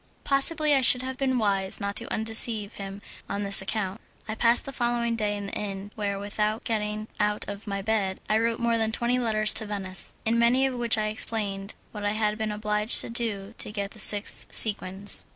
Possibly 0.23 0.73
I 0.73 0.81
should 0.81 1.03
have 1.03 1.15
been 1.19 1.37
wise 1.37 1.79
not 1.79 1.95
to 1.97 2.11
undeceive 2.11 2.73
him 2.81 3.03
on 3.29 3.43
this 3.43 3.61
account. 3.61 4.01
I 4.27 4.33
passed 4.33 4.65
the 4.65 4.71
following 4.73 5.15
day 5.15 5.37
in 5.37 5.45
the 5.45 5.53
inn, 5.53 5.91
where, 5.93 6.17
without 6.17 6.63
getting 6.63 7.07
out 7.19 7.45
of 7.47 7.67
my 7.67 7.83
bed, 7.83 8.19
I 8.27 8.39
wrote 8.39 8.59
more 8.59 8.79
than 8.79 8.91
twenty 8.91 9.19
letters 9.19 9.53
to 9.53 9.65
Venice, 9.67 10.15
in 10.25 10.39
many 10.39 10.65
of 10.65 10.73
which 10.73 10.97
I 10.97 11.09
explained 11.09 11.75
what 11.91 12.03
I 12.03 12.13
had 12.13 12.39
been 12.39 12.51
obliged 12.51 12.99
to 13.01 13.11
do 13.11 13.53
to 13.59 13.71
get 13.71 13.91
the 13.91 13.99
six 13.99 14.47
sequins. 14.51 15.23